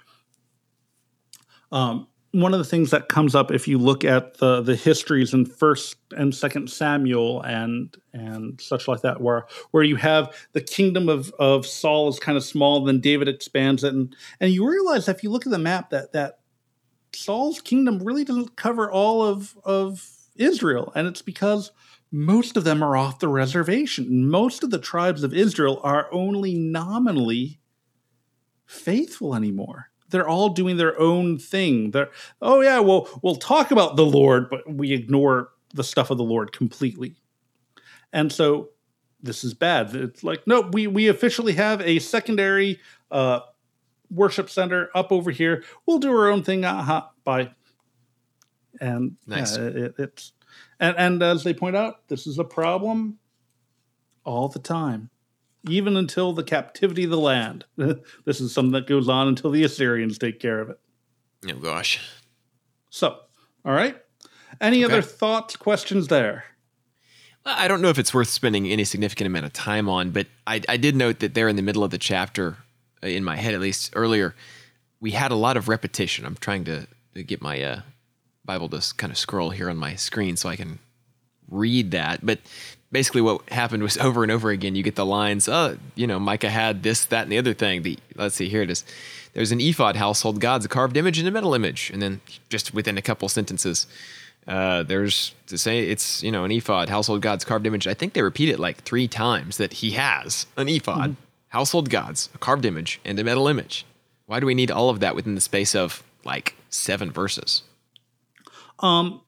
[1.72, 5.34] um, one of the things that comes up if you look at the the histories
[5.34, 10.62] in first and second samuel and and such like that where where you have the
[10.62, 13.94] kingdom of of saul is kind of small then david expands it.
[13.94, 16.40] And and you realize if you look at the map that that
[17.14, 20.92] saul's kingdom really doesn't cover all of of israel.
[20.96, 21.72] And it's because
[22.14, 24.30] most of them are off the reservation.
[24.30, 27.60] Most of the tribes of israel are only nominally
[28.66, 31.92] faithful anymore they're all doing their own thing.
[31.92, 36.18] They're oh yeah, well we'll talk about the Lord, but we ignore the stuff of
[36.18, 37.16] the Lord completely.
[38.14, 38.70] And so
[39.22, 39.96] this is bad.
[39.96, 43.42] It's like no, we we officially have a secondary uh,
[44.10, 45.64] worship center up over here.
[45.86, 46.66] We'll do our own thing.
[46.66, 47.52] Uh-huh, bye.
[48.80, 49.58] And nice.
[49.58, 50.34] Yeah, it, it's
[50.80, 53.20] and and as they point out, this is a problem
[54.24, 55.11] all the time
[55.68, 57.66] even until the captivity of the land.
[57.78, 60.80] this is something that goes on until the Assyrians take care of it.
[61.50, 62.00] Oh, gosh.
[62.90, 63.18] So,
[63.66, 63.98] all right.
[64.60, 64.94] Any okay.
[64.94, 66.46] other thoughts, questions there?
[67.46, 70.62] I don't know if it's worth spending any significant amount of time on, but I,
[70.70, 72.58] I did note that there in the middle of the chapter,
[73.04, 74.36] uh, in my head at least earlier,
[75.00, 76.26] we had a lot of repetition.
[76.26, 77.82] I'm trying to, to get my uh,
[78.46, 80.78] Bible to kind of scroll here on my screen so I can
[81.50, 82.24] read that.
[82.24, 82.40] But
[82.92, 86.20] basically what happened was over and over again you get the lines oh you know
[86.20, 87.84] micah had this that and the other thing.
[87.84, 88.84] The let's see here it is.
[89.34, 91.90] There's an ephod household gods a carved image and a metal image.
[91.92, 93.88] And then just within a couple sentences
[94.48, 97.88] uh, there's to say it's you know an ephod household gods carved image.
[97.88, 101.22] I think they repeat it like three times that he has an ephod mm-hmm.
[101.50, 103.86] household gods a carved image and a metal image.
[104.26, 107.64] Why do we need all of that within the space of like seven verses?
[108.80, 109.22] Um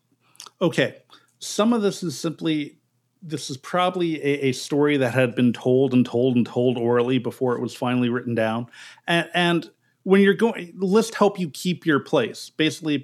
[0.62, 0.98] okay.
[1.40, 2.78] Some of this is simply
[3.24, 7.18] this is probably a, a, story that had been told and told and told orally
[7.18, 8.68] before it was finally written down.
[9.08, 9.70] And, and
[10.04, 12.50] when you're going, list help you keep your place.
[12.50, 13.02] Basically,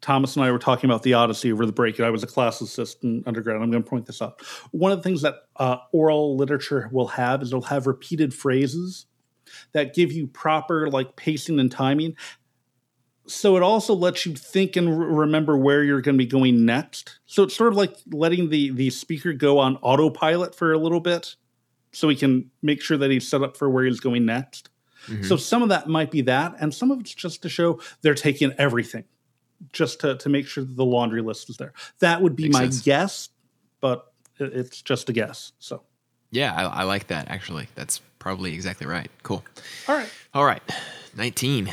[0.00, 2.28] Thomas and I were talking about the Odyssey over the break, and I was a
[2.28, 3.56] class assistant undergrad.
[3.56, 4.40] I'm going to point this out.
[4.70, 9.06] One of the things that uh, oral literature will have is it'll have repeated phrases
[9.72, 12.14] that give you proper like pacing and timing
[13.28, 17.18] so it also lets you think and remember where you're going to be going next.
[17.26, 21.00] So it's sort of like letting the the speaker go on autopilot for a little
[21.00, 21.36] bit,
[21.92, 24.70] so he can make sure that he's set up for where he's going next.
[25.06, 25.24] Mm-hmm.
[25.24, 28.14] So some of that might be that, and some of it's just to show they're
[28.14, 29.04] taking everything,
[29.72, 31.72] just to to make sure that the laundry list is there.
[32.00, 32.82] That would be Makes my sense.
[32.82, 33.28] guess,
[33.80, 35.52] but it's just a guess.
[35.58, 35.82] So
[36.30, 37.28] yeah, I, I like that.
[37.28, 39.10] Actually, that's probably exactly right.
[39.22, 39.44] Cool.
[39.86, 40.10] All right.
[40.34, 40.62] All right.
[41.16, 41.72] Nineteen.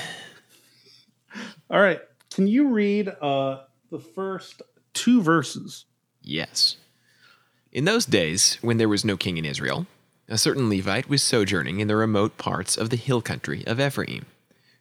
[1.70, 2.00] All right.
[2.34, 4.62] Can you read uh, the first
[4.94, 5.86] two verses?
[6.22, 6.78] Yes.
[7.72, 9.88] In those days, when there was no king in Israel,
[10.28, 14.26] a certain Levite was sojourning in the remote parts of the hill country of Ephraim,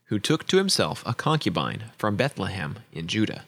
[0.04, 3.44] who took to himself a concubine from Bethlehem in Judah.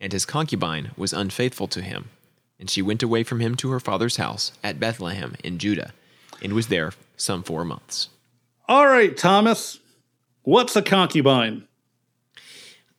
[0.00, 2.10] And his concubine was unfaithful to him,
[2.58, 5.92] and she went away from him to her father's house at Bethlehem in Judah,
[6.42, 8.10] and was there some four months.
[8.68, 9.80] All right, Thomas.
[10.42, 11.66] What's a concubine?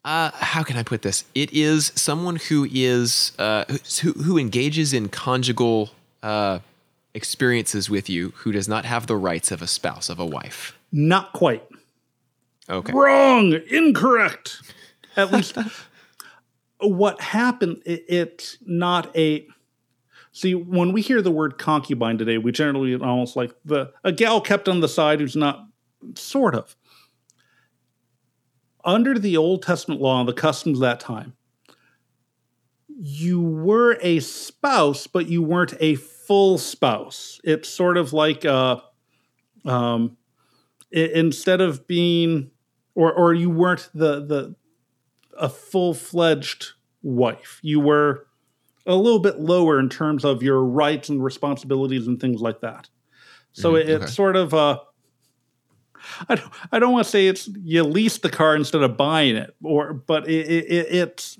[0.06, 1.26] Uh, how can I put this?
[1.34, 3.66] It is someone who is uh,
[4.02, 5.90] who, who engages in conjugal
[6.22, 6.60] uh,
[7.16, 10.78] experiences with you, who does not have the rights of a spouse of a wife.
[10.92, 11.64] Not quite.
[12.70, 12.94] Okay.
[12.94, 13.60] Wrong.
[13.70, 14.62] Incorrect.
[15.18, 15.58] At least
[16.80, 17.82] what happened.
[17.84, 19.48] It, it's not a.
[20.32, 24.40] See, when we hear the word concubine today, we generally almost like the a gal
[24.40, 25.66] kept on the side who's not
[26.14, 26.76] sort of
[28.86, 31.34] under the Old Testament law and the customs of that time,
[32.88, 37.42] you were a spouse, but you weren't a full spouse.
[37.44, 38.80] It's sort of like uh,
[39.66, 40.18] um,
[40.92, 42.52] it, instead of being,
[42.94, 44.56] or or you weren't the the
[45.38, 46.72] a full fledged
[47.02, 47.60] wife.
[47.62, 48.28] You were
[48.86, 52.90] a little bit lower in terms of your rights and responsibilities and things like that.
[53.52, 54.04] So mm, it, okay.
[54.04, 54.80] it's sort of uh,
[56.30, 59.36] I don't, I don't want to say it's you lease the car instead of buying
[59.36, 61.38] it, or but it, it, it's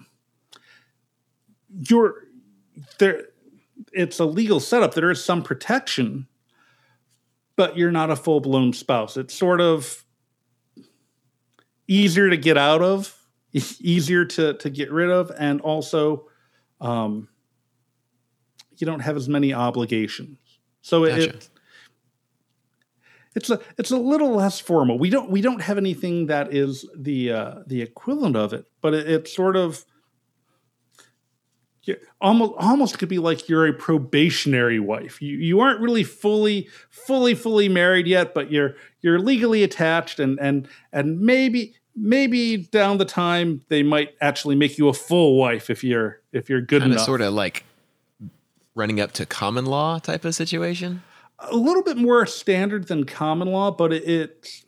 [1.90, 2.24] you're
[3.00, 3.28] there
[3.92, 4.94] it's a legal setup.
[4.94, 6.28] There is some protection
[7.56, 9.18] but you're not a full-blown spouse.
[9.18, 10.04] It's sort of
[11.88, 13.16] easier to get out of
[13.54, 16.28] easier to to get rid of and also
[16.82, 17.30] um
[18.78, 20.38] you don't have as many obligations.
[20.82, 21.30] So Gotcha.
[21.30, 21.50] it
[23.36, 24.98] it's a it's a little less formal.
[24.98, 28.94] We don't we don't have anything that is the uh, the equivalent of it, but
[28.94, 29.86] it, it's sort of
[31.84, 35.22] you almost almost could be like you're a probationary wife.
[35.22, 40.40] You you aren't really fully fully fully married yet, but you're you're legally attached, and
[40.40, 45.70] and and maybe maybe down the time they might actually make you a full wife
[45.70, 47.06] if you're if you're good Kind enough.
[47.06, 47.64] sort of like
[48.76, 51.04] running up to common law type of situation.
[51.40, 54.66] A little bit more standard than common law, but it, it's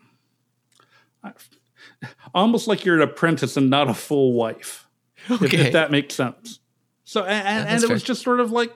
[2.33, 4.87] almost like you're an apprentice and not a full wife.
[5.29, 5.57] If, Okay.
[5.57, 6.59] if that makes sense.
[7.03, 8.73] So and, that's and it was just sort of like,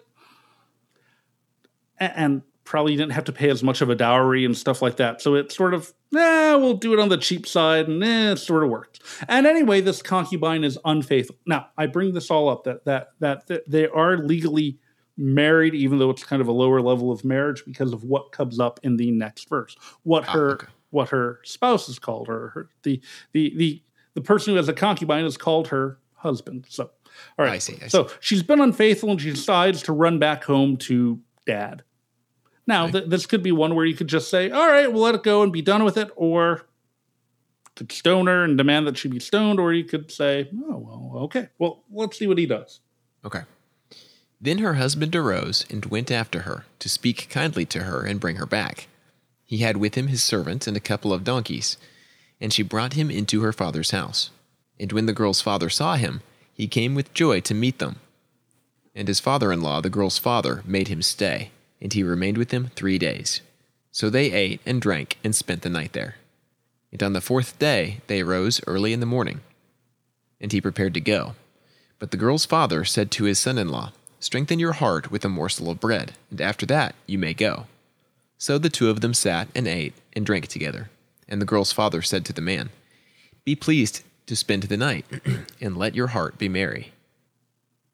[1.99, 4.95] and, probably you didn't have to pay as much of a dowry and stuff like
[4.95, 5.21] that.
[5.21, 8.37] So it sort of, eh, we'll do it on the cheap side, and eh, it
[8.37, 9.01] sort of worked.
[9.27, 11.35] And anyway, this concubine is unfaithful.
[11.45, 14.77] Now I bring this all up that that that, that they are legally
[15.21, 18.59] married, even though it's kind of a lower level of marriage because of what comes
[18.59, 19.75] up in the next verse.
[20.03, 20.67] What Ah, her okay.
[20.89, 22.99] what her spouse is called, or her the
[23.33, 23.83] the the
[24.15, 26.65] the person who has a concubine is called her husband.
[26.69, 26.89] So
[27.37, 27.53] all right.
[27.53, 31.19] I see, I so she's been unfaithful and she decides to run back home to
[31.45, 31.83] dad.
[32.67, 32.99] Now, Okay.
[32.99, 35.23] th- this could be one where you could just say, all right, we'll let it
[35.23, 36.61] go and be done with it, or
[37.75, 41.23] could stone her and demand that she be stoned, or you could say, oh, well,
[41.23, 41.49] okay.
[41.57, 42.79] Well, let's see what he does.
[43.25, 43.41] Okay.
[44.43, 48.37] Then her husband arose and went after her to speak kindly to her and bring
[48.37, 48.87] her back.
[49.45, 51.77] He had with him his servant and a couple of donkeys,
[52.39, 54.31] and she brought him into her father's house.
[54.79, 56.21] And when the girl's father saw him,
[56.53, 57.97] he came with joy to meet them.
[58.95, 62.49] And his father in law, the girl's father, made him stay, and he remained with
[62.49, 63.41] them three days.
[63.91, 66.15] So they ate and drank and spent the night there.
[66.91, 69.41] And on the fourth day they arose early in the morning,
[70.39, 71.35] and he prepared to go.
[71.99, 75.29] But the girl's father said to his son in law, Strengthen your heart with a
[75.29, 77.65] morsel of bread, and after that you may go.
[78.37, 80.91] So the two of them sat and ate and drank together.
[81.27, 82.69] And the girl's father said to the man,
[83.45, 85.05] Be pleased to spend the night,
[85.61, 86.93] and let your heart be merry.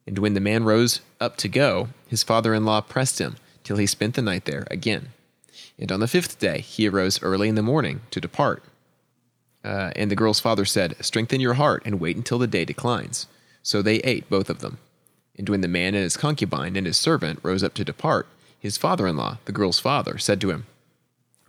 [0.06, 3.78] And when the man rose up to go, his father in law pressed him till
[3.78, 5.14] he spent the night there again.
[5.80, 8.64] And on the fifth day he arose early in the morning to depart.
[9.64, 13.28] Uh, and the girl's father said, Strengthen your heart and wait until the day declines.
[13.64, 14.80] So they ate, both of them.
[15.38, 18.28] And when the man and his concubine and his servant rose up to depart,
[18.60, 20.66] his father in law, the girl's father, said to him,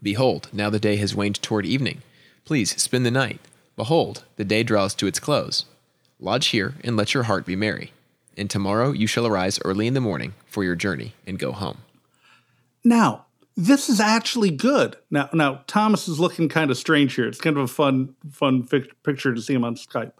[0.03, 2.03] Behold, now the day has waned toward evening.
[2.45, 3.41] Please spend the night.
[3.77, 5.65] Behold, the day draws to its close.
[6.21, 7.93] Lodge here and let your heart be merry.
[8.37, 11.79] And tomorrow you shall arise early in the morning for your journey and go home.
[12.85, 13.27] Now,
[13.59, 14.97] this is actually good.
[15.11, 17.27] Now, now Thomas is looking kind of strange here.
[17.27, 18.65] It's kind of a fun, fun
[19.03, 20.13] picture to see him on Skype.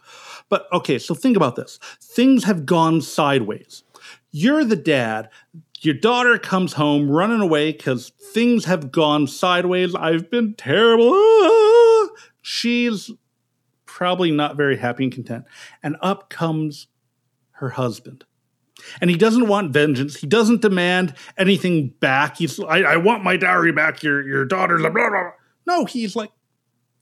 [0.49, 1.79] But okay, so think about this.
[2.01, 3.83] Things have gone sideways.
[4.31, 5.29] You're the dad.
[5.79, 9.95] Your daughter comes home running away because things have gone sideways.
[9.95, 12.09] I've been terrible.
[12.41, 13.09] She's
[13.85, 15.45] probably not very happy and content.
[15.81, 16.87] And up comes
[17.51, 18.25] her husband
[19.01, 20.17] and he doesn't want vengeance.
[20.17, 22.37] He doesn't demand anything back.
[22.37, 24.03] He's, I, I want my dowry back.
[24.03, 25.09] Your your daughter's blah blah.
[25.09, 25.31] blah.
[25.67, 26.31] No, he's like,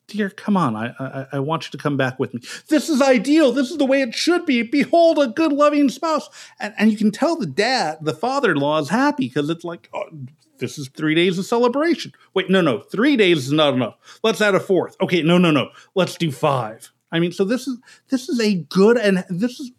[0.07, 0.75] dear, come on.
[0.75, 2.41] I, I I want you to come back with me.
[2.69, 3.51] This is ideal.
[3.51, 4.61] This is the way it should be.
[4.61, 6.29] Behold, a good, loving spouse.
[6.59, 10.05] And and you can tell the dad, the father-in-law, is happy because it's like, oh,
[10.59, 12.13] this is three days of celebration.
[12.33, 14.19] Wait, no, no, three days is not enough.
[14.23, 14.95] Let's add a fourth.
[15.01, 15.69] Okay, no, no, no.
[15.95, 16.91] Let's do five.
[17.11, 17.77] I mean, so this is
[18.09, 19.71] this is a good and this is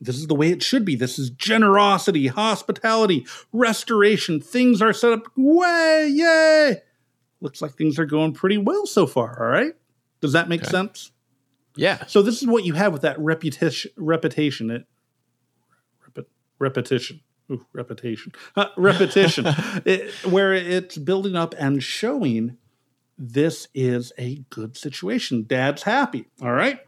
[0.00, 0.94] this is the way it should be.
[0.96, 4.40] This is generosity, hospitality, restoration.
[4.40, 6.76] Things are set up way, yay.
[7.40, 9.74] Looks like things are going pretty well so far, all right?
[10.20, 10.70] Does that make Okay.
[10.70, 11.12] sense?
[11.76, 12.04] Yeah.
[12.06, 14.86] So this is what you have with that repetition repetition it
[16.06, 16.26] repet,
[16.58, 17.20] repetition.
[17.50, 18.32] Ooh, repetition.
[18.54, 19.46] Uh, repetition.
[19.84, 22.56] it, where it's building up and showing
[23.18, 25.44] this is a good situation.
[25.46, 26.80] Dad's happy, all right?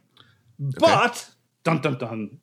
[0.59, 1.31] But
[1.65, 2.39] dun dun dun.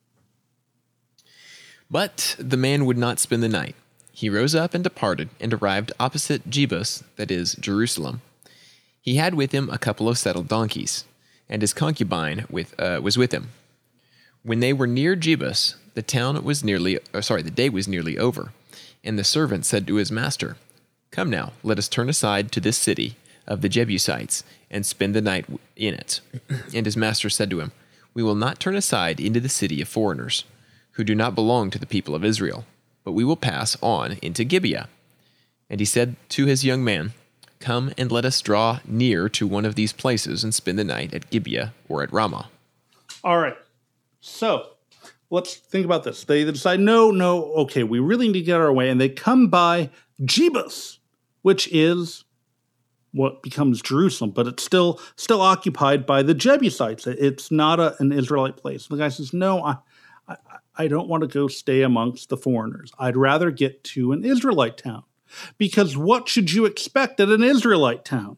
[1.92, 3.76] But the man would not spend the night.
[4.12, 8.22] He rose up and departed, and arrived opposite Jebus, that is, Jerusalem.
[9.02, 11.06] He had with him a couple of saddled donkeys,
[11.48, 13.50] and his concubine with, uh, was with him.
[14.44, 18.18] When they were near Jebus, the town was nearly, or sorry, the day was nearly
[18.18, 18.52] over,
[19.04, 20.58] and the servant said to his master,
[21.12, 23.16] Come now, let us turn aside to this city
[23.48, 26.22] of the Jebusites, and spend the night in it.
[26.76, 27.72] and his master said to him,
[28.14, 30.44] We will not turn aside into the city of foreigners
[31.00, 32.66] who do not belong to the people of Israel,
[33.06, 34.90] but we will pass on into Gibeah.
[35.70, 37.14] And he said to his young man,
[37.62, 41.14] Come and let us draw near to one of these places and spend the night
[41.14, 42.50] at Gibeah or at Ramah.
[43.24, 43.56] All right.
[44.20, 44.72] So
[45.30, 46.26] let's think about this.
[46.26, 48.90] They decide, no, no, okay, we really need to get our way.
[48.90, 49.92] And they come by
[50.24, 50.98] Jebus,
[51.44, 52.26] which is
[53.14, 57.08] what becomes Jerusalem, but it's still still occupied by the Jebusites.
[57.08, 58.88] It's not a, an Israelite place.
[58.88, 59.78] The guy says, no, I,
[60.80, 62.92] I don't want to go stay amongst the foreigners.
[62.98, 65.04] I'd rather get to an Israelite town.
[65.58, 68.38] Because what should you expect at an Israelite town?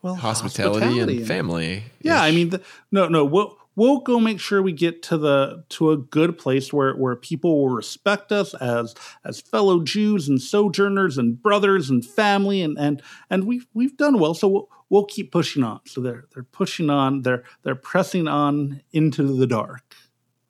[0.00, 1.84] Well, hospitality, hospitality and family.
[2.00, 3.24] Yeah, I mean, the, no, no.
[3.24, 7.14] We'll we'll go make sure we get to the to a good place where where
[7.14, 12.78] people will respect us as as fellow Jews and sojourners and brothers and family, and
[12.78, 14.34] and and we've we've done well.
[14.34, 15.80] So we'll we'll keep pushing on.
[15.86, 17.22] So they're they're pushing on.
[17.22, 19.94] They're they're pressing on into the dark.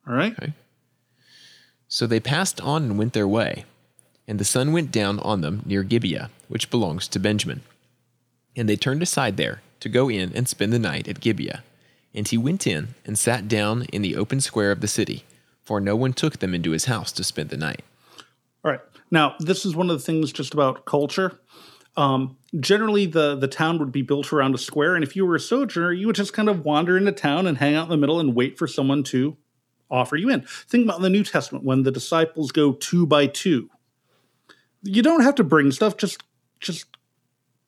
[0.06, 0.32] All right.
[0.32, 0.54] Okay.
[1.92, 3.66] So they passed on and went their way.
[4.26, 7.60] And the sun went down on them near Gibeah, which belongs to Benjamin.
[8.56, 11.62] And they turned aside there to go in and spend the night at Gibeah.
[12.14, 15.24] And he went in and sat down in the open square of the city,
[15.64, 17.82] for no one took them into his house to spend the night.
[18.64, 18.80] All right.
[19.10, 21.40] Now, this is one of the things just about culture.
[21.98, 25.34] Um, generally, the, the town would be built around a square, and if you were
[25.34, 27.98] a sojourner, you would just kind of wander into town and hang out in the
[27.98, 29.36] middle and wait for someone to
[29.92, 30.44] offer you in.
[30.68, 33.68] Think about the New Testament when the disciples go two by two
[34.82, 35.96] you don't have to bring stuff.
[35.96, 36.22] Just
[36.60, 36.86] just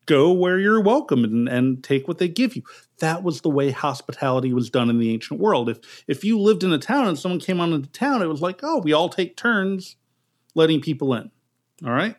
[0.05, 2.63] go where you're welcome and, and take what they give you.
[2.99, 5.69] That was the way hospitality was done in the ancient world.
[5.69, 8.41] If if you lived in a town and someone came on into town, it was
[8.41, 9.95] like, oh, we all take turns
[10.53, 11.31] letting people in.
[11.85, 12.15] All right.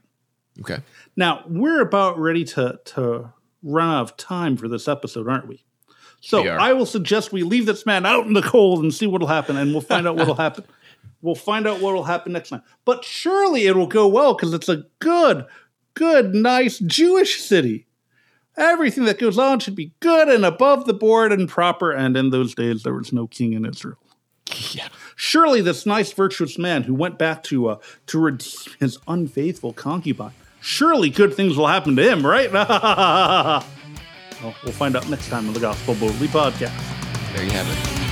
[0.60, 0.78] Okay.
[1.16, 3.32] Now we're about ready to to
[3.62, 5.64] run out of time for this episode, aren't we?
[6.26, 9.28] So I will suggest we leave this man out in the cold and see what'll
[9.28, 10.64] happen, and we'll find out what'll happen.
[11.22, 12.62] We'll find out what will happen next time.
[12.84, 15.46] But surely it will go well because it's a good,
[15.94, 17.86] good, nice Jewish city.
[18.56, 21.92] Everything that goes on should be good and above the board and proper.
[21.92, 23.98] And in those days, there was no king in Israel.
[24.72, 24.88] Yeah.
[25.14, 30.32] Surely this nice, virtuous man who went back to uh, to redeem his unfaithful concubine.
[30.60, 32.50] Surely good things will happen to him, right?
[34.42, 36.72] well, we'll find out next time on the Gospeled Boldly podcast.
[37.34, 38.05] There you have it.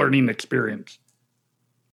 [0.00, 0.98] Learning experience.